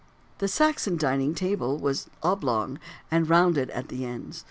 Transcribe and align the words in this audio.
The 0.39 0.47
Saxon 0.47 0.97
dining 0.97 1.35
table 1.35 1.77
was 1.77 2.09
oblong, 2.23 2.79
and 3.11 3.29
rounded 3.29 3.69
at 3.69 3.89
the 3.89 4.03
ends. 4.03 4.39